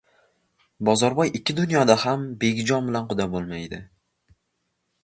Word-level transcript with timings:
Bozorboy 0.87 1.27
ikki 1.41 1.57
dunyoda 1.59 1.97
ham 2.05 2.25
Begijon 2.45 2.91
bilan 2.93 3.09
quda 3.13 3.31
bo‘lmaydi. 3.37 3.83